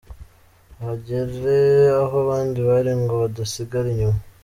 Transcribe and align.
bagere 0.83 1.57
aho 2.01 2.15
abandi 2.23 2.59
bari 2.69 2.91
ngo 3.01 3.13
badasigara 3.21 3.87
inyuma. 3.93 4.19